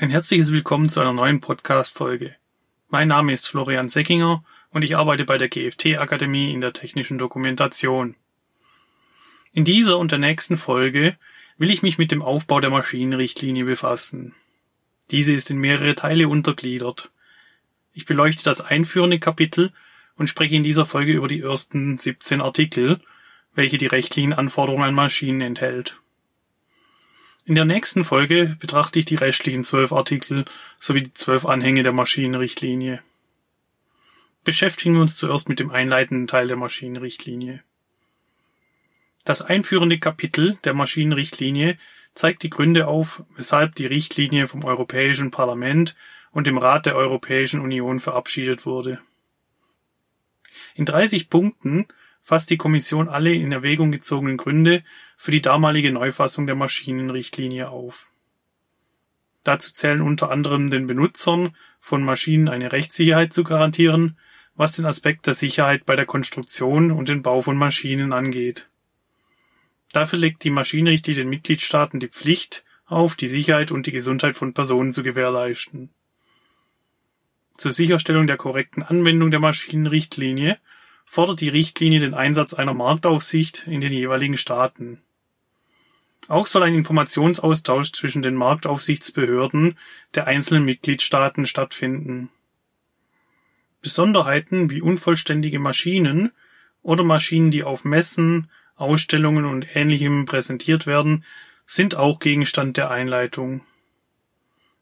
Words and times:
Ein 0.00 0.10
herzliches 0.10 0.52
Willkommen 0.52 0.88
zu 0.88 1.00
einer 1.00 1.12
neuen 1.12 1.40
Podcast-Folge. 1.40 2.36
Mein 2.88 3.08
Name 3.08 3.32
ist 3.32 3.48
Florian 3.48 3.88
Seckinger 3.88 4.44
und 4.70 4.82
ich 4.82 4.96
arbeite 4.96 5.24
bei 5.24 5.38
der 5.38 5.48
GFT-Akademie 5.48 6.52
in 6.52 6.60
der 6.60 6.72
technischen 6.72 7.18
Dokumentation. 7.18 8.14
In 9.52 9.64
dieser 9.64 9.98
und 9.98 10.12
der 10.12 10.20
nächsten 10.20 10.56
Folge 10.56 11.16
will 11.56 11.72
ich 11.72 11.82
mich 11.82 11.98
mit 11.98 12.12
dem 12.12 12.22
Aufbau 12.22 12.60
der 12.60 12.70
Maschinenrichtlinie 12.70 13.64
befassen. 13.64 14.36
Diese 15.10 15.32
ist 15.32 15.50
in 15.50 15.58
mehrere 15.58 15.96
Teile 15.96 16.28
untergliedert. 16.28 17.10
Ich 17.92 18.06
beleuchte 18.06 18.44
das 18.44 18.60
einführende 18.60 19.18
Kapitel 19.18 19.72
und 20.14 20.28
spreche 20.28 20.54
in 20.54 20.62
dieser 20.62 20.84
Folge 20.84 21.10
über 21.10 21.26
die 21.26 21.40
ersten 21.40 21.98
17 21.98 22.40
Artikel, 22.40 23.00
welche 23.52 23.78
die 23.78 23.88
rechtlichen 23.88 24.32
Anforderungen 24.32 24.84
an 24.84 24.94
Maschinen 24.94 25.40
enthält. 25.40 25.98
In 27.48 27.54
der 27.54 27.64
nächsten 27.64 28.04
Folge 28.04 28.58
betrachte 28.60 28.98
ich 28.98 29.06
die 29.06 29.14
restlichen 29.14 29.64
zwölf 29.64 29.90
Artikel 29.90 30.44
sowie 30.78 31.04
die 31.04 31.14
zwölf 31.14 31.46
Anhänge 31.46 31.82
der 31.82 31.94
Maschinenrichtlinie. 31.94 33.02
Beschäftigen 34.44 34.92
wir 34.92 35.00
uns 35.00 35.16
zuerst 35.16 35.48
mit 35.48 35.58
dem 35.58 35.70
einleitenden 35.70 36.26
Teil 36.26 36.46
der 36.46 36.58
Maschinenrichtlinie. 36.58 37.62
Das 39.24 39.40
einführende 39.40 39.98
Kapitel 39.98 40.58
der 40.64 40.74
Maschinenrichtlinie 40.74 41.78
zeigt 42.12 42.42
die 42.42 42.50
Gründe 42.50 42.86
auf, 42.86 43.22
weshalb 43.34 43.76
die 43.76 43.86
Richtlinie 43.86 44.46
vom 44.46 44.64
Europäischen 44.64 45.30
Parlament 45.30 45.96
und 46.32 46.46
dem 46.46 46.58
Rat 46.58 46.84
der 46.84 46.96
Europäischen 46.96 47.60
Union 47.60 47.98
verabschiedet 47.98 48.66
wurde. 48.66 49.00
In 50.74 50.84
30 50.84 51.30
Punkten 51.30 51.86
fasst 52.28 52.50
die 52.50 52.58
Kommission 52.58 53.08
alle 53.08 53.32
in 53.32 53.50
Erwägung 53.52 53.90
gezogenen 53.90 54.36
Gründe 54.36 54.84
für 55.16 55.30
die 55.30 55.40
damalige 55.40 55.90
Neufassung 55.90 56.46
der 56.46 56.56
Maschinenrichtlinie 56.56 57.70
auf. 57.70 58.12
Dazu 59.44 59.72
zählen 59.72 60.02
unter 60.02 60.30
anderem 60.30 60.68
den 60.68 60.86
Benutzern 60.86 61.56
von 61.80 62.02
Maschinen 62.02 62.50
eine 62.50 62.70
Rechtssicherheit 62.70 63.32
zu 63.32 63.44
garantieren, 63.44 64.18
was 64.56 64.72
den 64.72 64.84
Aspekt 64.84 65.26
der 65.26 65.32
Sicherheit 65.32 65.86
bei 65.86 65.96
der 65.96 66.04
Konstruktion 66.04 66.90
und 66.90 67.08
den 67.08 67.22
Bau 67.22 67.40
von 67.40 67.56
Maschinen 67.56 68.12
angeht. 68.12 68.68
Dafür 69.92 70.18
legt 70.18 70.44
die 70.44 70.50
Maschinenrichtlinie 70.50 71.22
den 71.22 71.30
Mitgliedstaaten 71.30 71.98
die 71.98 72.08
Pflicht 72.08 72.62
auf, 72.84 73.14
die 73.14 73.28
Sicherheit 73.28 73.70
und 73.70 73.86
die 73.86 73.92
Gesundheit 73.92 74.36
von 74.36 74.52
Personen 74.52 74.92
zu 74.92 75.02
gewährleisten. 75.02 75.94
Zur 77.56 77.72
Sicherstellung 77.72 78.26
der 78.26 78.36
korrekten 78.36 78.82
Anwendung 78.82 79.30
der 79.30 79.40
Maschinenrichtlinie 79.40 80.58
fordert 81.10 81.40
die 81.40 81.48
Richtlinie 81.48 82.00
den 82.00 82.12
Einsatz 82.12 82.52
einer 82.52 82.74
Marktaufsicht 82.74 83.66
in 83.66 83.80
den 83.80 83.92
jeweiligen 83.92 84.36
Staaten. 84.36 85.00
Auch 86.28 86.46
soll 86.46 86.62
ein 86.62 86.74
Informationsaustausch 86.74 87.92
zwischen 87.92 88.20
den 88.20 88.34
Marktaufsichtsbehörden 88.34 89.78
der 90.14 90.26
einzelnen 90.26 90.66
Mitgliedstaaten 90.66 91.46
stattfinden. 91.46 92.28
Besonderheiten 93.80 94.68
wie 94.68 94.82
unvollständige 94.82 95.58
Maschinen 95.58 96.30
oder 96.82 97.04
Maschinen, 97.04 97.50
die 97.50 97.64
auf 97.64 97.86
Messen, 97.86 98.50
Ausstellungen 98.76 99.46
und 99.46 99.74
Ähnlichem 99.74 100.26
präsentiert 100.26 100.86
werden, 100.86 101.24
sind 101.64 101.94
auch 101.94 102.18
Gegenstand 102.18 102.76
der 102.76 102.90
Einleitung. 102.90 103.62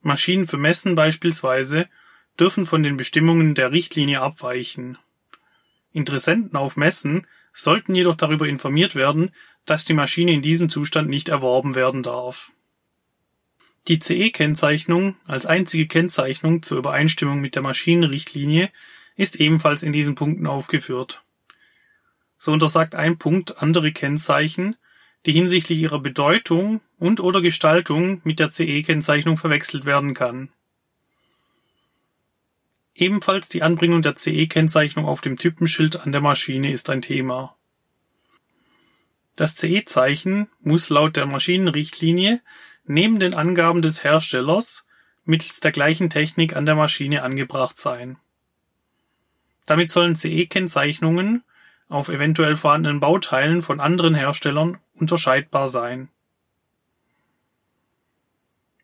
Maschinen 0.03 0.49
für 0.49 0.59
Messen 0.59 0.97
beispielsweise 0.97 1.89
dürfen 2.39 2.67
von 2.67 2.83
den 2.83 2.97
Bestimmungen 2.97 3.55
der 3.55 3.71
Richtlinie 3.71 4.21
abweichen 4.21 4.99
Interessenten 5.97 6.57
auf 6.57 6.77
Messen 6.77 7.27
sollten 7.55 7.95
jedoch 7.95 8.17
darüber 8.17 8.47
informiert 8.47 8.95
werden, 8.95 9.31
dass 9.65 9.87
die 9.87 9.95
Maschine 9.95 10.33
in 10.33 10.43
diesem 10.43 10.69
Zustand 10.69 11.09
nicht 11.09 11.31
erworben 11.31 11.75
werden 11.75 12.03
darf. 12.03 12.53
Die 13.89 13.99
CE-Kennzeichnung 13.99 15.17
als 15.27 15.47
einzige 15.47 15.87
Kennzeichnung 15.87 16.63
zur 16.63 16.77
Übereinstimmung 16.77 17.41
mit 17.41 17.55
der 17.55 17.63
Maschinenrichtlinie 17.63 18.71
ist 19.17 19.37
ebenfalls 19.37 19.83
in 19.83 19.93
diesen 19.93 20.17
Punkten 20.17 20.47
aufgeführt. 20.47 21.25
So 22.37 22.53
untersagt 22.53 22.95
ein 22.95 23.17
Punkt 23.17 23.63
andere 23.63 23.91
Kennzeichen, 23.93 24.77
die 25.25 25.33
hinsichtlich 25.33 25.79
ihrer 25.79 26.01
Bedeutung 26.01 26.83
und 26.99 27.21
oder 27.21 27.41
Gestaltung 27.41 28.21
mit 28.23 28.39
der 28.39 28.51
CE-Kennzeichnung 28.51 29.39
verwechselt 29.39 29.87
werden 29.87 30.13
kann 30.13 30.51
Ebenfalls 32.97 33.51
die 33.51 33.63
Anbringung 33.63 34.01
der 34.01 34.17
CE-Kennzeichnung 34.17 35.05
auf 35.05 35.21
dem 35.21 35.37
Typenschild 35.37 36.01
an 36.01 36.13
der 36.13 36.23
Maschine 36.23 36.73
ist 36.73 36.89
ein 36.89 37.03
Thema. 37.03 37.55
Das 39.37 39.55
CE-Zeichen 39.55 40.49
muss 40.61 40.89
laut 40.89 41.17
der 41.17 41.27
Maschinenrichtlinie 41.27 42.41
neben 42.87 43.21
den 43.21 43.35
Angaben 43.35 43.83
des 43.83 44.03
Herstellers 44.03 44.87
mittels 45.25 45.61
der 45.61 45.73
gleichen 45.73 46.09
Technik 46.09 46.57
an 46.57 46.65
der 46.65 46.75
Maschine 46.75 47.23
angebracht 47.23 47.77
sein. 47.77 48.17
Damit 49.67 49.91
sollen 49.91 50.17
CE-Kennzeichnungen 50.17 51.45
auf 51.91 52.09
eventuell 52.09 52.57
vorhandenen 52.57 53.01
Bauteilen 53.01 53.61
von 53.61 53.79
anderen 53.79 54.15
Herstellern 54.15 54.79
unterscheidbar 54.95 55.69
sein 55.69 56.09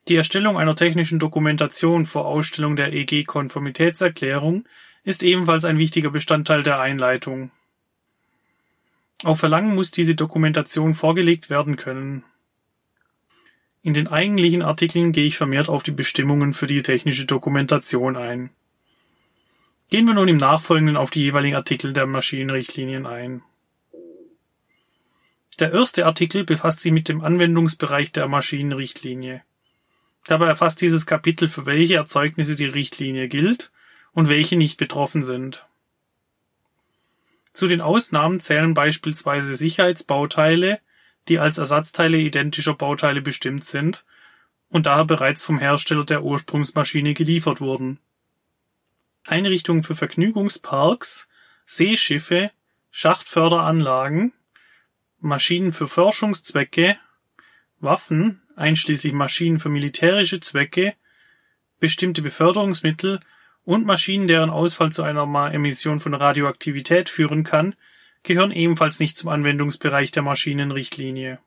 die 0.08 0.16
Erstellung 0.16 0.58
einer 0.58 0.74
technischen 0.74 1.18
Dokumentation 1.18 2.06
vor 2.06 2.26
Ausstellung 2.26 2.76
der 2.76 2.92
EG-Konformitätserklärung 2.92 4.64
ist 5.04 5.22
ebenfalls 5.22 5.64
ein 5.64 5.78
wichtiger 5.78 6.10
Bestandteil 6.10 6.62
der 6.62 6.80
Einleitung. 6.80 7.50
Auf 9.22 9.38
Verlangen 9.38 9.74
muss 9.74 9.92
diese 9.92 10.16
Dokumentation 10.16 10.94
vorgelegt 10.94 11.50
werden 11.50 11.76
können. 11.76 12.24
In 13.82 13.94
den 13.94 14.08
eigentlichen 14.08 14.62
Artikeln 14.62 15.12
gehe 15.12 15.26
ich 15.26 15.36
vermehrt 15.36 15.68
auf 15.68 15.82
die 15.82 15.92
Bestimmungen 15.92 16.52
für 16.52 16.66
die 16.66 16.82
technische 16.82 17.24
Dokumentation 17.24 18.16
ein. 18.16 18.50
Gehen 19.90 20.06
wir 20.06 20.14
nun 20.14 20.28
im 20.28 20.36
Nachfolgenden 20.36 20.96
auf 20.96 21.10
die 21.10 21.20
jeweiligen 21.20 21.56
Artikel 21.56 21.92
der 21.92 22.06
Maschinenrichtlinien 22.06 23.06
ein. 23.06 23.42
Der 25.58 25.72
erste 25.72 26.06
Artikel 26.06 26.44
befasst 26.44 26.80
sich 26.80 26.92
mit 26.92 27.08
dem 27.08 27.20
Anwendungsbereich 27.20 28.10
der 28.10 28.26
Maschinenrichtlinie. 28.26 29.42
Dabei 30.26 30.46
erfasst 30.46 30.80
dieses 30.80 31.06
Kapitel, 31.06 31.48
für 31.48 31.66
welche 31.66 31.96
Erzeugnisse 31.96 32.54
die 32.54 32.66
Richtlinie 32.66 33.28
gilt 33.28 33.70
und 34.12 34.28
welche 34.28 34.56
nicht 34.56 34.76
betroffen 34.76 35.24
sind. 35.24 35.66
Zu 37.52 37.66
den 37.66 37.80
Ausnahmen 37.80 38.40
zählen 38.40 38.74
beispielsweise 38.74 39.56
Sicherheitsbauteile, 39.56 40.80
die 41.28 41.38
als 41.38 41.58
Ersatzteile 41.58 42.18
identischer 42.18 42.74
Bauteile 42.74 43.20
bestimmt 43.20 43.64
sind 43.64 44.04
und 44.68 44.86
daher 44.86 45.04
bereits 45.04 45.42
vom 45.42 45.58
Hersteller 45.58 46.04
der 46.04 46.24
Ursprungsmaschine 46.24 47.14
geliefert 47.14 47.60
wurden. 47.60 47.98
Einrichtungen 49.26 49.82
für 49.82 49.94
Vergnügungsparks, 49.94 51.28
Seeschiffe, 51.66 52.50
Schachtförderanlagen, 52.90 54.32
Maschinen 55.20 55.72
für 55.72 55.86
Forschungszwecke, 55.86 56.98
Waffen, 57.78 58.41
einschließlich 58.62 59.12
Maschinen 59.12 59.58
für 59.58 59.68
militärische 59.68 60.40
Zwecke, 60.40 60.94
bestimmte 61.80 62.22
Beförderungsmittel 62.22 63.18
und 63.64 63.84
Maschinen, 63.84 64.28
deren 64.28 64.50
Ausfall 64.50 64.92
zu 64.92 65.02
einer 65.02 65.52
Emission 65.52 65.98
von 65.98 66.14
Radioaktivität 66.14 67.08
führen 67.08 67.42
kann, 67.42 67.74
gehören 68.22 68.52
ebenfalls 68.52 69.00
nicht 69.00 69.18
zum 69.18 69.30
Anwendungsbereich 69.30 70.12
der 70.12 70.22
Maschinenrichtlinie. 70.22 71.40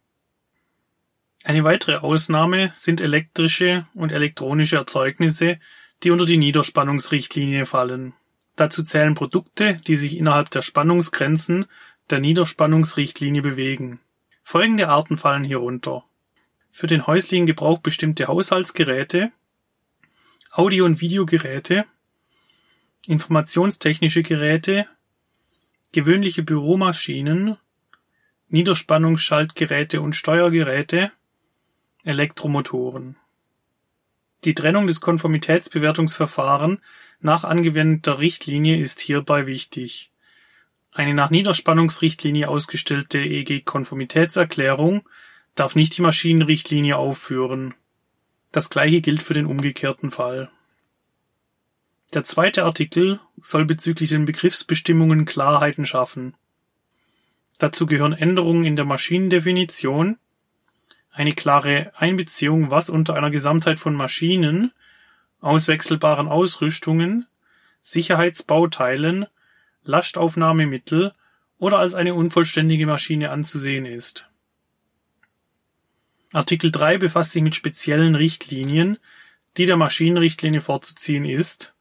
Eine 1.46 1.64
weitere 1.64 1.98
Ausnahme 1.98 2.72
sind 2.74 3.00
elektrische 3.00 3.88
und 3.94 4.12
elektronische 4.12 4.76
Erzeugnisse, 4.76 5.60
die 6.04 6.12
unter 6.12 6.26
die 6.26 6.38
Niederspannungsrichtlinie 6.38 7.66
fallen. 7.66 8.14
Dazu 8.58 8.84
zählen 8.84 9.16
Produkte, 9.16 9.80
die 9.88 9.96
sich 9.96 10.18
innerhalb 10.18 10.50
der 10.50 10.62
Spannungsgrenzen 10.62 11.66
der 12.10 12.20
Niederspannungsrichtlinie 12.20 13.42
bewegen. 13.42 14.00
Folgende 14.44 14.90
Arten 14.90 15.18
fallen 15.18 15.44
hierunter 15.46 16.04
für 16.76 16.88
den 16.88 17.08
häuslichen 17.08 17.46
Gebrauch 17.46 17.80
bestimmte 17.80 18.28
Haushaltsgeräte, 18.28 19.32
Audio- 20.52 20.84
und 20.84 21.00
Videogeräte, 21.00 21.86
informationstechnische 23.08 24.24
Geräte, 24.24 24.86
gewöhnliche 25.94 26.44
Büromaschinen, 26.44 27.56
Niederspannungsschaltgeräte 28.50 30.02
und 30.02 30.18
Steuergeräte, 30.18 31.14
Elektromotoren. 32.04 33.16
Die 34.44 34.54
Trennung 34.54 34.86
des 34.86 35.00
Konformitätsbewertungsverfahren 35.00 36.82
nach 37.22 37.46
angewendter 37.46 38.20
Richtlinie 38.20 38.76
ist 38.76 39.00
hierbei 39.00 39.48
wichtig. 39.48 40.12
Eine 40.92 41.14
nach 41.14 41.30
Niederspannungsrichtlinie 41.30 42.50
ausgestellte 42.50 43.20
EG-Konformitätserklärung 43.20 45.08
darf 45.56 45.76
nicht 45.76 45.98
die 45.98 46.02
Maschinenrichtlinie 46.02 46.98
aufführen. 46.98 47.74
Das 48.52 48.70
gleiche 48.70 49.02
gilt 49.02 49.22
für 49.22 49.34
den 49.34 49.46
umgekehrten 49.46 50.12
Fall. 50.12 50.50
Der 52.14 52.24
zweite 52.24 52.64
Artikel 52.64 53.20
soll 53.42 53.66
bezüglich 53.66 54.10
den 54.10 54.26
Begriffsbestimmungen 54.26 55.26
Klarheiten 55.26 55.86
schaffen. 55.86 56.36
Dazu 57.58 57.86
gehören 57.86 58.14
Änderungen 58.14 58.66
in 58.66 58.76
der 58.76 58.86
Maschinendefinition, 58.86 60.18
eine 61.12 61.34
klare 61.34 61.94
Einbeziehung, 61.96 62.70
was 62.70 62.90
unter 62.90 63.16
einer 63.16 63.32
Gesamtheit 63.32 63.80
von 63.80 63.96
Maschinen, 63.96 64.74
auswechselbaren 65.40 66.28
Ausrüstungen, 66.28 67.28
Sicherheitsbauteilen, 67.82 69.26
Lastaufnahmemittel 69.84 71.14
oder 71.58 71.80
als 71.80 71.96
eine 71.96 72.14
unvollständige 72.14 72.86
Maschine 72.86 73.30
anzusehen 73.30 73.86
ist. 73.86 74.30
Artikel 76.36 76.70
3 76.70 76.98
befasst 76.98 77.32
sich 77.32 77.42
mit 77.42 77.56
speziellen 77.56 78.14
Richtlinien, 78.14 78.98
die 79.56 79.66
der 79.66 79.78
Maschinenrichtlinie 79.78 80.60
vorzuziehen 80.60 81.24
ist, 81.24 81.74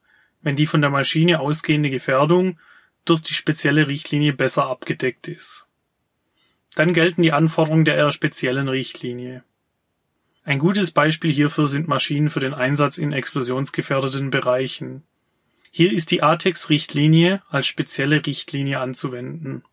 wenn 0.42 0.54
die 0.54 0.66
von 0.66 0.80
der 0.80 0.90
Maschine 0.90 1.40
ausgehende 1.40 1.90
Gefährdung 1.90 2.60
durch 3.04 3.20
die 3.20 3.34
spezielle 3.34 3.88
Richtlinie 3.88 4.32
besser 4.32 4.66
abgedeckt 4.68 5.26
ist. 5.26 5.66
Dann 6.76 6.92
gelten 6.92 7.22
die 7.22 7.32
Anforderungen 7.32 7.84
der 7.84 7.96
eher 7.96 8.12
speziellen 8.12 8.68
Richtlinie. 8.68 9.42
Ein 10.44 10.60
gutes 10.60 10.92
Beispiel 10.92 11.32
hierfür 11.32 11.66
sind 11.66 11.88
Maschinen 11.88 12.30
für 12.30 12.40
den 12.40 12.54
Einsatz 12.54 12.96
in 12.96 13.10
explosionsgefährdeten 13.10 14.30
Bereichen. 14.30 15.02
Hier 15.72 15.92
ist 15.92 16.12
die 16.12 16.22
ATEX-Richtlinie 16.22 17.42
als 17.48 17.66
spezielle 17.66 18.24
Richtlinie 18.24 18.78
anzuwenden. 18.78 19.64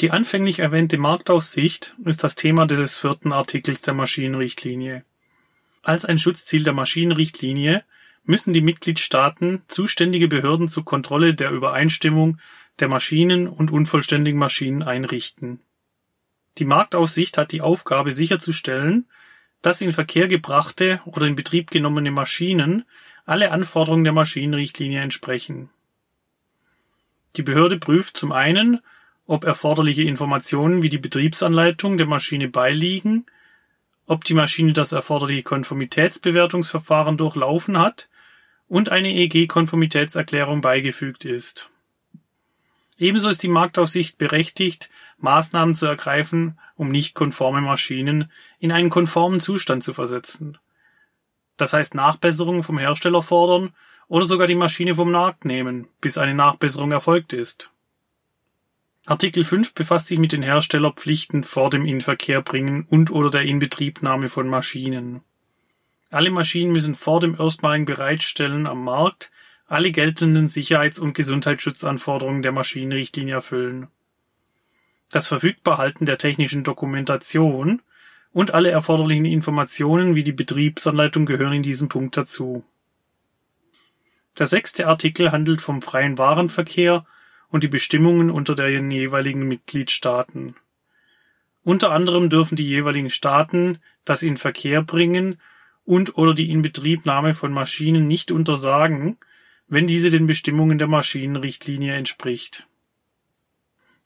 Die 0.00 0.12
anfänglich 0.12 0.60
erwähnte 0.60 0.96
Marktaufsicht 0.96 1.96
ist 2.04 2.22
das 2.22 2.36
Thema 2.36 2.66
des 2.66 2.96
vierten 2.96 3.32
Artikels 3.32 3.82
der 3.82 3.94
Maschinenrichtlinie. 3.94 5.04
Als 5.82 6.04
ein 6.04 6.18
Schutzziel 6.18 6.62
der 6.62 6.72
Maschinenrichtlinie 6.72 7.82
müssen 8.22 8.52
die 8.52 8.60
Mitgliedstaaten 8.60 9.62
zuständige 9.66 10.28
Behörden 10.28 10.68
zur 10.68 10.84
Kontrolle 10.84 11.34
der 11.34 11.50
Übereinstimmung 11.50 12.38
der 12.78 12.86
Maschinen 12.86 13.48
und 13.48 13.72
unvollständigen 13.72 14.38
Maschinen 14.38 14.84
einrichten. 14.84 15.60
Die 16.58 16.64
Marktaufsicht 16.64 17.36
hat 17.36 17.50
die 17.50 17.62
Aufgabe 17.62 18.12
sicherzustellen, 18.12 19.06
dass 19.62 19.80
in 19.80 19.90
Verkehr 19.90 20.28
gebrachte 20.28 21.00
oder 21.06 21.26
in 21.26 21.34
Betrieb 21.34 21.72
genommene 21.72 22.12
Maschinen 22.12 22.84
alle 23.24 23.50
Anforderungen 23.50 24.04
der 24.04 24.12
Maschinenrichtlinie 24.12 25.00
entsprechen. 25.00 25.70
Die 27.34 27.42
Behörde 27.42 27.78
prüft 27.78 28.16
zum 28.16 28.30
einen, 28.30 28.80
ob 29.28 29.44
erforderliche 29.44 30.02
Informationen 30.02 30.82
wie 30.82 30.88
die 30.88 30.98
Betriebsanleitung 30.98 31.98
der 31.98 32.06
Maschine 32.06 32.48
beiliegen, 32.48 33.26
ob 34.06 34.24
die 34.24 34.32
Maschine 34.32 34.72
das 34.72 34.92
erforderliche 34.92 35.42
Konformitätsbewertungsverfahren 35.42 37.18
durchlaufen 37.18 37.78
hat 37.78 38.08
und 38.68 38.88
eine 38.88 39.14
EG-Konformitätserklärung 39.14 40.62
beigefügt 40.62 41.26
ist. 41.26 41.70
Ebenso 42.96 43.28
ist 43.28 43.42
die 43.42 43.48
Marktaufsicht 43.48 44.16
berechtigt, 44.16 44.88
Maßnahmen 45.18 45.74
zu 45.74 45.84
ergreifen, 45.84 46.58
um 46.76 46.88
nicht 46.88 47.14
konforme 47.14 47.60
Maschinen 47.60 48.32
in 48.58 48.72
einen 48.72 48.88
konformen 48.88 49.40
Zustand 49.40 49.84
zu 49.84 49.92
versetzen. 49.92 50.56
Das 51.58 51.74
heißt 51.74 51.94
Nachbesserungen 51.94 52.62
vom 52.62 52.78
Hersteller 52.78 53.20
fordern 53.20 53.74
oder 54.08 54.24
sogar 54.24 54.46
die 54.46 54.54
Maschine 54.54 54.94
vom 54.94 55.10
Markt 55.10 55.44
nehmen, 55.44 55.86
bis 56.00 56.16
eine 56.16 56.34
Nachbesserung 56.34 56.92
erfolgt 56.92 57.34
ist. 57.34 57.70
Artikel 59.08 59.42
5 59.42 59.72
befasst 59.72 60.08
sich 60.08 60.18
mit 60.18 60.32
den 60.32 60.42
Herstellerpflichten 60.42 61.42
vor 61.42 61.70
dem 61.70 61.86
Inverkehrbringen 61.86 62.84
und/oder 62.90 63.30
der 63.30 63.42
Inbetriebnahme 63.42 64.28
von 64.28 64.46
Maschinen. 64.46 65.22
Alle 66.10 66.30
Maschinen 66.30 66.72
müssen 66.72 66.94
vor 66.94 67.18
dem 67.18 67.34
erstmaligen 67.34 67.86
Bereitstellen 67.86 68.66
am 68.66 68.84
Markt 68.84 69.30
alle 69.66 69.92
geltenden 69.92 70.46
Sicherheits- 70.46 70.98
und 70.98 71.14
Gesundheitsschutzanforderungen 71.14 72.42
der 72.42 72.52
Maschinenrichtlinie 72.52 73.36
erfüllen. 73.36 73.86
Das 75.10 75.26
Verfügbarhalten 75.26 76.04
der 76.04 76.18
technischen 76.18 76.62
Dokumentation 76.62 77.80
und 78.34 78.52
alle 78.52 78.70
erforderlichen 78.70 79.24
Informationen 79.24 80.16
wie 80.16 80.22
die 80.22 80.32
Betriebsanleitung 80.32 81.24
gehören 81.24 81.54
in 81.54 81.62
diesem 81.62 81.88
Punkt 81.88 82.14
dazu. 82.18 82.62
Der 84.38 84.44
sechste 84.44 84.86
Artikel 84.86 85.32
handelt 85.32 85.62
vom 85.62 85.80
freien 85.80 86.18
Warenverkehr 86.18 87.06
und 87.50 87.64
die 87.64 87.68
Bestimmungen 87.68 88.30
unter 88.30 88.54
den 88.54 88.90
jeweiligen 88.90 89.46
Mitgliedstaaten. 89.46 90.54
Unter 91.64 91.90
anderem 91.90 92.30
dürfen 92.30 92.56
die 92.56 92.66
jeweiligen 92.66 93.10
Staaten 93.10 93.78
das 94.04 94.22
Inverkehrbringen 94.22 95.40
und/oder 95.84 96.34
die 96.34 96.50
Inbetriebnahme 96.50 97.34
von 97.34 97.52
Maschinen 97.52 98.06
nicht 98.06 98.30
untersagen, 98.30 99.18
wenn 99.66 99.86
diese 99.86 100.10
den 100.10 100.26
Bestimmungen 100.26 100.78
der 100.78 100.88
Maschinenrichtlinie 100.88 101.94
entspricht. 101.94 102.66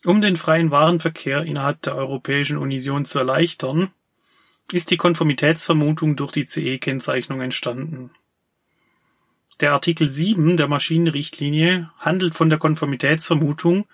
Um 0.04 0.20
den 0.20 0.34
freien 0.34 0.72
Warenverkehr 0.72 1.42
innerhalb 1.44 1.82
der 1.82 1.94
Europäischen 1.94 2.58
Union 2.58 3.04
zu 3.04 3.18
erleichtern, 3.20 3.92
ist 4.72 4.90
die 4.90 4.96
Konformitätsvermutung 4.96 6.16
durch 6.16 6.32
die 6.32 6.46
CE-Kennzeichnung 6.46 7.40
entstanden 7.40 8.10
der 9.62 9.72
Artikel 9.72 10.08
7 10.08 10.56
der 10.56 10.68
Maschinenrichtlinie 10.68 11.90
handelt 11.98 12.34
von 12.34 12.50
der 12.50 12.58
Konformitätsvermutung 12.58 13.86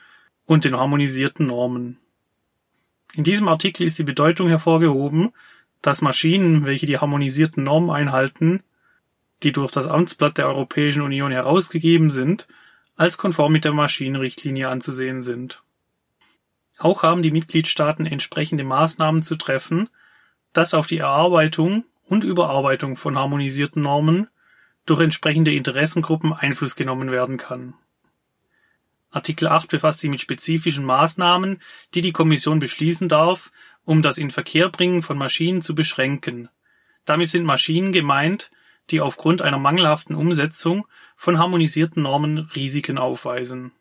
und 0.47 0.65
den 0.65 0.77
harmonisierten 0.77 1.47
Normen. 1.47 1.99
In 3.15 3.23
diesem 3.23 3.49
Artikel 3.49 3.87
ist 3.87 3.99
die 3.99 4.05
Bedeutung 4.05 4.49
hervorgehoben, 4.49 5.33
dass 5.83 6.01
Maschinen, 6.01 6.65
welche 6.65 6.87
die 6.87 6.99
harmonisierten 6.99 7.65
Normen 7.65 7.91
einhalten, 7.91 8.63
die 9.43 9.53
durch 9.53 9.71
das 9.71 9.87
Amtsblatt 9.87 10.39
der 10.39 10.49
Europäischen 10.49 11.03
Union 11.03 11.31
herausgegeben 11.31 12.11
sind, 12.11 12.49
als 12.97 13.19
konform 13.19 13.53
mit 13.53 13.65
der 13.65 13.73
Maschinenrichtlinie 13.73 14.69
anzusehen 14.69 15.23
sind. 15.23 15.63
Auch 16.79 17.03
haben 17.03 17.23
die 17.23 17.31
Mitgliedstaaten 17.31 18.07
entsprechende 18.07 18.65
Maßnahmen 18.65 19.23
zu 19.23 19.37
treffen, 19.37 19.89
dass 20.53 20.75
auf 20.75 20.87
die 20.87 20.99
Erarbeitung 20.99 21.85
und 22.05 22.25
Überarbeitung 22.25 22.97
von 22.97 23.19
harmonisierten 23.19 23.83
Normen 23.83 24.29
durch 24.89 25.01
entsprechende 25.01 25.53
Interessengruppen 25.53 26.33
Einfluss 26.33 26.75
genommen 26.75 27.11
werden 27.11 27.37
kann. 27.37 27.75
Artikel 29.11 29.49
8 29.49 29.69
befasst 29.69 30.01
sich 30.01 30.11
mit 30.11 30.21
spezifischen 30.21 30.85
Maßnahmen, 30.85 31.61
die 31.95 32.01
die 32.01 32.13
Kommission 32.13 32.59
beschließen 32.59 33.09
darf, 33.09 33.51
um 33.85 34.03
das 34.03 34.19
Inverkehrbringen 34.19 35.03
von 35.03 35.19
Maschinen 35.19 35.63
zu 35.63 35.75
beschränken. 35.75 36.49
Damit 37.05 37.29
sind 37.29 37.45
Maschinen 37.45 37.93
gemeint, 37.93 38.51
die 38.91 39.01
aufgrund 39.01 39.43
einer 39.43 39.59
mangelhaften 39.59 40.15
Umsetzung 40.15 40.87
von 41.17 41.39
harmonisierten 41.39 42.03
Normen 42.03 42.39
Risiken 42.39 42.99
aufweisen. 42.99 43.73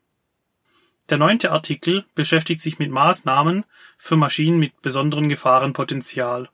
Der 1.10 1.18
neunte 1.18 1.52
Artikel 1.52 2.06
beschäftigt 2.16 2.62
sich 2.62 2.80
mit 2.80 2.92
Maßnahmen 2.92 3.64
für 3.98 4.18
Maschinen 4.18 4.60
mit 4.60 4.82
besonderem 4.82 5.30
Gefahrenpotenzial 5.30 6.50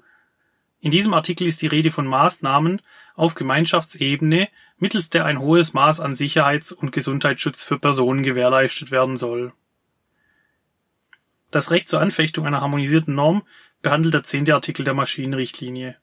in 0.84 0.92
diesem 0.92 1.14
Artikel 1.14 1.48
ist 1.48 1.62
die 1.62 1.68
Rede 1.68 1.92
von 1.92 2.06
Maßnahmen 2.06 2.82
auf 3.16 3.36
Gemeinschaftsebene, 3.36 4.50
mittels 4.78 5.10
der 5.10 5.24
ein 5.24 5.40
hohes 5.40 5.72
Maß 5.72 6.02
an 6.02 6.14
Sicherheits- 6.14 6.74
und 6.74 6.92
Gesundheitsschutz 6.92 7.64
für 7.64 7.80
Personen 7.80 8.22
gewährleistet 8.22 8.92
werden 8.92 9.16
soll. 9.16 9.54
Das 11.52 11.72
Recht 11.72 11.88
zur 11.88 12.02
Anfechtung 12.02 12.46
einer 12.46 12.60
harmonisierten 12.60 13.16
Norm 13.16 13.44
behandelt 13.82 14.14
der 14.14 14.24
zehnte 14.24 14.56
Artikel 14.56 14.84
der 14.84 14.94
Maschinenrichtlinie. 14.94 15.96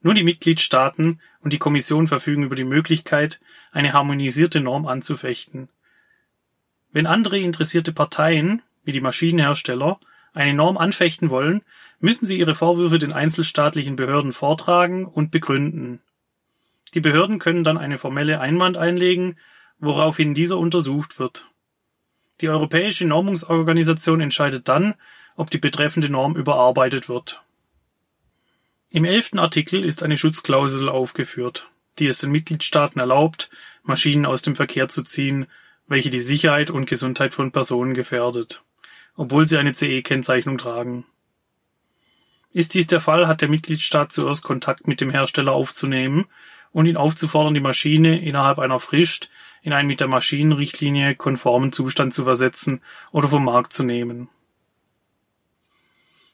Nur 0.00 0.14
die 0.14 0.24
Mitgliedstaaten 0.24 1.20
und 1.38 1.52
die 1.52 1.58
Kommission 1.58 2.08
verfügen 2.08 2.42
über 2.42 2.56
die 2.56 2.64
Möglichkeit, 2.64 3.40
eine 3.70 3.92
harmonisierte 3.92 4.58
Norm 4.58 4.88
anzufechten. 4.88 5.68
Wenn 6.90 7.06
andere 7.06 7.38
interessierte 7.38 7.92
Parteien, 7.92 8.62
wie 8.82 8.90
die 8.90 9.00
Maschinenhersteller, 9.00 10.00
eine 10.32 10.54
Norm 10.54 10.78
anfechten 10.78 11.30
wollen, 11.30 11.62
müssen 12.00 12.26
sie 12.26 12.38
ihre 12.38 12.54
Vorwürfe 12.54 12.98
den 12.98 13.12
einzelstaatlichen 13.12 13.96
Behörden 13.96 14.32
vortragen 14.32 15.06
und 15.06 15.30
begründen. 15.30 16.00
Die 16.94 17.00
Behörden 17.00 17.38
können 17.38 17.62
dann 17.62 17.78
eine 17.78 17.98
formelle 17.98 18.40
Einwand 18.40 18.76
einlegen, 18.76 19.38
woraufhin 19.78 20.34
dieser 20.34 20.58
untersucht 20.58 21.18
wird. 21.18 21.46
Die 22.40 22.48
Europäische 22.48 23.06
Normungsorganisation 23.06 24.20
entscheidet 24.20 24.68
dann, 24.68 24.94
ob 25.36 25.50
die 25.50 25.58
betreffende 25.58 26.08
Norm 26.10 26.36
überarbeitet 26.36 27.08
wird. 27.08 27.42
Im 28.90 29.04
elften 29.04 29.38
Artikel 29.38 29.84
ist 29.84 30.02
eine 30.02 30.16
Schutzklausel 30.16 30.88
aufgeführt, 30.88 31.68
die 31.98 32.06
es 32.06 32.18
den 32.18 32.32
Mitgliedstaaten 32.32 32.98
erlaubt, 32.98 33.50
Maschinen 33.82 34.26
aus 34.26 34.42
dem 34.42 34.56
Verkehr 34.56 34.88
zu 34.88 35.02
ziehen, 35.02 35.46
welche 35.86 36.10
die 36.10 36.20
Sicherheit 36.20 36.70
und 36.70 36.86
Gesundheit 36.86 37.34
von 37.34 37.52
Personen 37.52 37.94
gefährdet, 37.94 38.64
obwohl 39.16 39.46
sie 39.46 39.58
eine 39.58 39.74
CE-Kennzeichnung 39.74 40.58
tragen. 40.58 41.04
Ist 42.52 42.74
dies 42.74 42.88
der 42.88 43.00
Fall, 43.00 43.28
hat 43.28 43.42
der 43.42 43.48
Mitgliedstaat 43.48 44.10
zuerst 44.10 44.42
Kontakt 44.42 44.88
mit 44.88 45.00
dem 45.00 45.10
Hersteller 45.10 45.52
aufzunehmen 45.52 46.26
und 46.72 46.86
ihn 46.86 46.96
aufzufordern, 46.96 47.54
die 47.54 47.60
Maschine 47.60 48.20
innerhalb 48.20 48.58
einer 48.58 48.80
Frist 48.80 49.30
in 49.62 49.72
einen 49.72 49.86
mit 49.86 50.00
der 50.00 50.08
Maschinenrichtlinie 50.08 51.14
konformen 51.14 51.70
Zustand 51.70 52.12
zu 52.12 52.24
versetzen 52.24 52.80
oder 53.12 53.28
vom 53.28 53.44
Markt 53.44 53.72
zu 53.72 53.84
nehmen. 53.84 54.28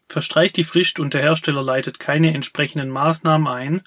Verstreicht 0.09 0.57
die 0.57 0.65
Frist 0.65 1.01
und 1.01 1.13
der 1.13 1.21
Hersteller 1.21 1.63
leitet 1.63 1.99
keine 1.99 2.33
entsprechenden 2.33 2.91
Maßnahmen 2.91 3.49
ein, 3.49 3.83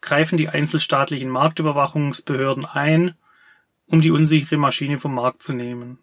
greifen 0.00 0.38
die 0.38 0.48
einzelstaatlichen 0.48 1.28
Marktüberwachungsbehörden 1.28 2.64
ein, 2.64 3.16
um 3.86 4.00
die 4.00 4.12
unsichere 4.12 4.56
Maschine 4.56 4.98
vom 4.98 5.14
Markt 5.14 5.42
zu 5.42 5.52
nehmen 5.52 5.98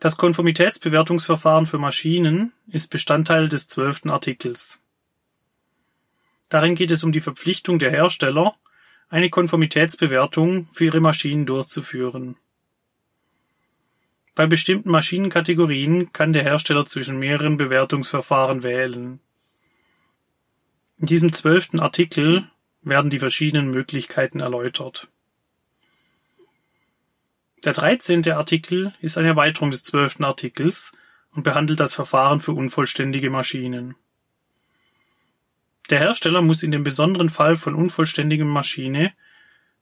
Das 0.00 0.16
Konformitätsbewertungsverfahren 0.16 1.66
für 1.66 1.78
Maschinen 1.78 2.52
ist 2.68 2.88
Bestandteil 2.88 3.48
des 3.48 3.66
zwölften 3.66 4.10
Artikels. 4.10 4.80
Darin 6.48 6.76
geht 6.76 6.92
es 6.92 7.02
um 7.02 7.10
die 7.10 7.20
Verpflichtung 7.20 7.80
der 7.80 7.90
Hersteller, 7.90 8.54
eine 9.08 9.28
Konformitätsbewertung 9.28 10.68
für 10.72 10.84
ihre 10.84 11.00
Maschinen 11.00 11.46
durchzuführen. 11.46 12.36
Bei 14.36 14.46
bestimmten 14.46 14.90
Maschinenkategorien 14.90 16.12
kann 16.12 16.32
der 16.32 16.44
Hersteller 16.44 16.86
zwischen 16.86 17.18
mehreren 17.18 17.56
Bewertungsverfahren 17.56 18.62
wählen. 18.62 19.18
In 20.98 21.06
diesem 21.06 21.32
zwölften 21.32 21.80
Artikel 21.80 22.48
werden 22.82 23.10
die 23.10 23.18
verschiedenen 23.18 23.70
Möglichkeiten 23.70 24.38
erläutert. 24.38 25.08
Der 27.64 27.72
dreizehnte 27.72 28.36
Artikel 28.36 28.94
ist 29.00 29.18
eine 29.18 29.28
Erweiterung 29.28 29.70
des 29.70 29.82
zwölften 29.82 30.24
Artikels 30.24 30.92
und 31.32 31.42
behandelt 31.42 31.80
das 31.80 31.94
Verfahren 31.94 32.40
für 32.40 32.52
unvollständige 32.52 33.30
Maschinen. 33.30 33.96
Der 35.90 35.98
Hersteller 35.98 36.42
muss 36.42 36.62
in 36.62 36.70
dem 36.70 36.84
besonderen 36.84 37.30
Fall 37.30 37.56
von 37.56 37.74
unvollständigen 37.74 38.46
Maschine 38.46 39.12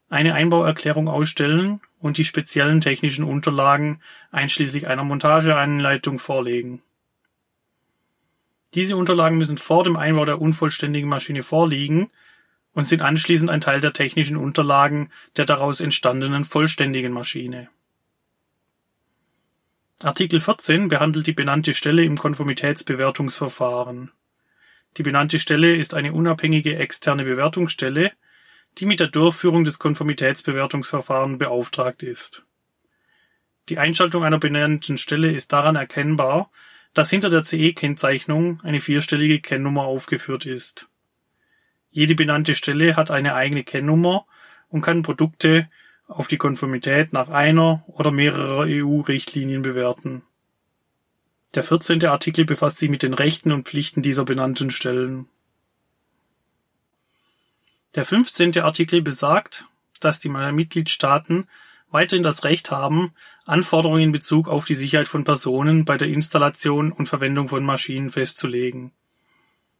eine 0.08 0.34
Einbauerklärung 0.34 1.08
ausstellen 1.08 1.80
und 1.98 2.16
die 2.16 2.24
speziellen 2.24 2.80
technischen 2.80 3.24
Unterlagen 3.24 4.00
einschließlich 4.30 4.86
einer 4.86 5.04
Montageanleitung 5.04 6.18
vorlegen. 6.18 6.82
Diese 8.74 8.96
Unterlagen 8.96 9.38
müssen 9.38 9.58
vor 9.58 9.84
dem 9.84 9.96
Einbau 9.96 10.24
der 10.24 10.40
unvollständigen 10.40 11.08
Maschine 11.08 11.42
vorliegen 11.42 12.10
und 12.76 12.84
sind 12.84 13.00
anschließend 13.00 13.48
ein 13.48 13.62
Teil 13.62 13.80
der 13.80 13.94
technischen 13.94 14.36
Unterlagen 14.36 15.10
der 15.36 15.46
daraus 15.46 15.80
entstandenen 15.80 16.44
vollständigen 16.44 17.10
Maschine. 17.10 17.70
Artikel 20.02 20.40
14 20.40 20.88
behandelt 20.88 21.26
die 21.26 21.32
benannte 21.32 21.72
Stelle 21.72 22.04
im 22.04 22.18
Konformitätsbewertungsverfahren. 22.18 24.12
Die 24.98 25.02
benannte 25.02 25.38
Stelle 25.38 25.74
ist 25.74 25.94
eine 25.94 26.12
unabhängige 26.12 26.76
externe 26.76 27.24
Bewertungsstelle, 27.24 28.12
die 28.76 28.84
mit 28.84 29.00
der 29.00 29.08
Durchführung 29.08 29.64
des 29.64 29.78
Konformitätsbewertungsverfahrens 29.78 31.38
beauftragt 31.38 32.02
ist. 32.02 32.44
Die 33.70 33.78
Einschaltung 33.78 34.22
einer 34.22 34.38
benannten 34.38 34.98
Stelle 34.98 35.32
ist 35.32 35.50
daran 35.50 35.76
erkennbar, 35.76 36.50
dass 36.92 37.08
hinter 37.08 37.30
der 37.30 37.42
CE-Kennzeichnung 37.42 38.60
eine 38.62 38.80
vierstellige 38.80 39.40
Kennnummer 39.40 39.84
aufgeführt 39.84 40.44
ist. 40.44 40.90
Jede 41.96 42.14
benannte 42.14 42.54
Stelle 42.54 42.94
hat 42.94 43.10
eine 43.10 43.34
eigene 43.34 43.64
Kennnummer 43.64 44.26
und 44.68 44.82
kann 44.82 45.00
Produkte 45.00 45.70
auf 46.06 46.28
die 46.28 46.36
Konformität 46.36 47.14
nach 47.14 47.30
einer 47.30 47.84
oder 47.86 48.10
mehrerer 48.10 48.66
EU-Richtlinien 48.68 49.62
bewerten. 49.62 50.20
Der 51.54 51.62
14. 51.62 52.04
Artikel 52.04 52.44
befasst 52.44 52.76
sich 52.76 52.90
mit 52.90 53.02
den 53.02 53.14
Rechten 53.14 53.50
und 53.50 53.66
Pflichten 53.66 54.02
dieser 54.02 54.26
benannten 54.26 54.70
Stellen. 54.70 55.30
Der 57.94 58.04
15. 58.04 58.58
Artikel 58.58 59.00
besagt, 59.00 59.64
dass 59.98 60.18
die 60.18 60.28
Mitgliedstaaten 60.28 61.48
weiterhin 61.90 62.22
das 62.22 62.44
Recht 62.44 62.70
haben, 62.70 63.14
Anforderungen 63.46 64.02
in 64.02 64.12
Bezug 64.12 64.48
auf 64.48 64.66
die 64.66 64.74
Sicherheit 64.74 65.08
von 65.08 65.24
Personen 65.24 65.86
bei 65.86 65.96
der 65.96 66.08
Installation 66.08 66.92
und 66.92 67.08
Verwendung 67.08 67.48
von 67.48 67.64
Maschinen 67.64 68.10
festzulegen 68.10 68.92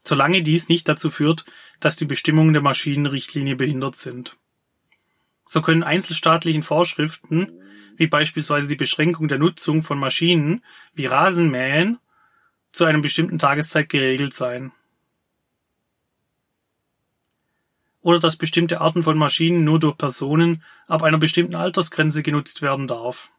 solange 0.07 0.43
dies 0.43 0.69
nicht 0.69 0.89
dazu 0.89 1.11
führt, 1.11 1.45
dass 1.81 1.97
die 1.97 2.05
Bestimmungen 2.05 2.53
der 2.53 2.63
Maschinenrichtlinie 2.63 3.57
behindert 3.57 3.97
sind. 3.97 4.37
So 5.49 5.61
können 5.63 5.83
einzelstaatlichen 5.83 6.63
Vorschriften, 6.63 7.61
wie 7.97 8.07
beispielsweise 8.07 8.69
die 8.69 8.77
Beschränkung 8.77 9.27
der 9.29 9.39
Nutzung 9.39 9.83
von 9.83 9.99
Maschinen 9.99 10.63
wie 10.95 11.07
Rasenmähen, 11.07 11.99
zu 12.73 12.85
einer 12.85 13.01
bestimmten 13.01 13.39
Tageszeit 13.39 13.89
geregelt 13.89 14.35
sein. 14.35 14.73
Oder 18.03 18.21
dass 18.21 18.37
bestimmte 18.37 18.81
Arten 18.81 19.03
von 19.03 19.19
Maschinen 19.19 19.65
nur 19.65 19.81
durch 19.81 19.97
Personen 19.97 20.63
ab 20.87 21.03
einer 21.03 21.19
bestimmten 21.19 21.57
Altersgrenze 21.57 22.23
genutzt 22.23 22.63
werden 22.63 22.87
darf. 22.87 23.33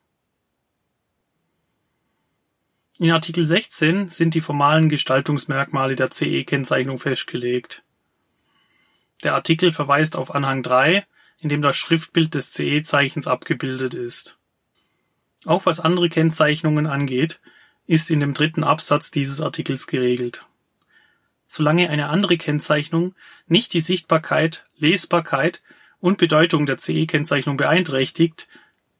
In 2.99 3.11
Artikel 3.11 3.45
16 3.45 4.09
sind 4.09 4.33
die 4.33 4.41
formalen 4.41 4.89
Gestaltungsmerkmale 4.89 5.95
der 5.95 6.09
CE-Kennzeichnung 6.09 6.97
festgelegt. 6.97 7.83
Der 9.23 9.35
Artikel 9.35 9.71
verweist 9.71 10.15
auf 10.15 10.33
Anhang 10.33 10.63
3, 10.63 11.05
in 11.37 11.49
dem 11.49 11.61
das 11.61 11.77
Schriftbild 11.77 12.33
des 12.33 12.53
CE-Zeichens 12.53 13.27
abgebildet 13.27 13.93
ist. 13.93 14.39
Auch 15.45 15.67
was 15.67 15.79
andere 15.79 16.09
Kennzeichnungen 16.09 16.87
angeht, 16.87 17.39
ist 17.85 18.09
in 18.09 18.19
dem 18.19 18.33
dritten 18.33 18.63
Absatz 18.63 19.11
dieses 19.11 19.41
Artikels 19.41 19.85
geregelt. 19.85 20.47
Solange 21.47 21.91
eine 21.91 22.09
andere 22.09 22.37
Kennzeichnung 22.37 23.13
nicht 23.45 23.73
die 23.73 23.79
Sichtbarkeit, 23.79 24.65
Lesbarkeit 24.75 25.61
und 25.99 26.17
Bedeutung 26.17 26.65
der 26.65 26.79
CE-Kennzeichnung 26.79 27.57
beeinträchtigt, 27.57 28.47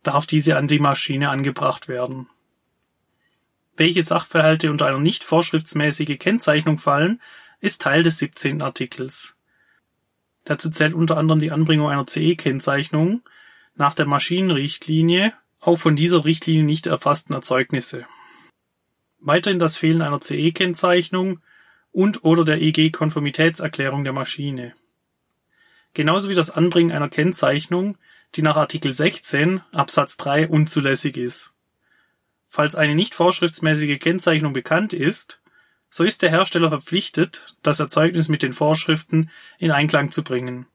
darf 0.04 0.28
diese 0.28 0.56
an 0.56 0.68
die 0.68 0.80
Maschine 0.80 1.30
angebracht 1.30 1.88
werden 1.88 2.30
welche 3.78 4.02
Sachverhalte 4.02 4.72
unter 4.72 4.88
eine 4.88 5.00
nicht 5.00 5.24
vorschriftsmäßige 5.24 6.18
Kennzeichnung 6.20 6.78
fallen, 6.78 7.22
ist 7.60 7.82
Teil 7.82 8.04
des 8.04 8.18
17. 8.20 8.62
Artikels. 8.62 9.36
Dazu 10.44 10.70
zählt 10.70 10.94
unter 10.94 11.18
anderem 11.18 11.40
die 11.40 11.52
Anbringung 11.52 11.90
einer 11.90 12.08
CE-Kennzeichnung 12.08 13.22
nach 13.76 13.94
der 13.94 14.06
Maschinenrichtlinie 14.06 15.34
auf 15.60 15.82
von 15.82 15.96
dieser 15.96 16.26
Richtlinie 16.26 16.64
nicht 16.64 16.88
erfassten 16.88 17.34
Erzeugnisse. 17.34 18.06
Weiterhin 19.20 19.60
das 19.60 19.76
Fehlen 19.76 20.02
einer 20.02 20.22
CE-Kennzeichnung 20.22 21.40
und 21.92 22.24
oder 22.24 22.46
der 22.46 22.62
EG-Konformitätserklärung 22.62 24.04
der 24.04 24.14
Maschine. 24.14 24.74
Genauso 25.94 26.30
wie 26.30 26.36
das 26.36 26.52
Anbringen 26.52 26.92
einer 26.92 27.10
Kennzeichnung, 27.10 27.98
die 28.36 28.42
nach 28.42 28.56
Artikel 28.56 28.94
16 28.94 29.62
Absatz 29.72 30.18
3 30.18 30.48
unzulässig 30.48 31.18
ist 31.18 31.54
Falls 32.48 32.76
eine 32.76 32.96
nicht 32.96 33.14
vorschriftsmäßige 33.14 34.00
Kennzeichnung 34.00 34.54
bekannt 34.54 34.94
ist, 34.94 35.42
so 35.90 36.04
ist 36.04 36.22
der 36.22 36.30
Hersteller 36.30 36.70
verpflichtet, 36.70 37.56
das 37.64 37.80
Erzeugnis 37.80 38.28
mit 38.28 38.42
den 38.42 38.54
Vorschriften 38.54 39.30
in 39.58 39.72
Einklang 39.72 40.12
zu 40.12 40.24
bringen. 40.24 40.68